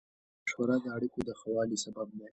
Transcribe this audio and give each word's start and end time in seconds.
مشوره 0.43 0.75
د 0.83 0.85
اړیکو 0.95 1.19
د 1.27 1.29
ښه 1.39 1.47
والي 1.55 1.77
سبب 1.85 2.07
دی. 2.17 2.27